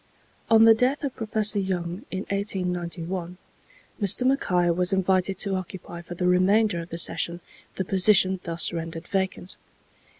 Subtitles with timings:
[0.49, 3.37] On the death of Professor Young, in 1891,
[4.01, 4.25] Mr.
[4.25, 7.39] Mackay was invited to occupy for the remainder of the session
[7.75, 9.57] the position thus rendered vacant.